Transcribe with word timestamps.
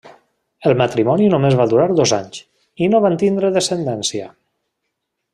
El 0.69 0.73
matrimoni 0.81 1.27
només 1.33 1.57
va 1.59 1.67
durar 1.73 1.85
dos 1.99 2.13
anys, 2.17 2.39
i 2.85 2.89
no 2.93 3.01
van 3.07 3.19
tindre 3.25 3.51
descendència. 3.59 4.31